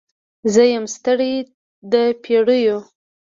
زه 0.53 0.63
یم 0.73 0.85
ستړې 0.95 1.33
د 1.91 1.93
پیړیو 2.23 2.77